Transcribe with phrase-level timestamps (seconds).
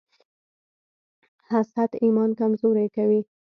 [1.49, 3.21] حسد ایمان کمزوری کوي.